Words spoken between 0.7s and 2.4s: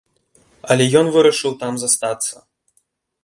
Але ён вырашыў там застацца.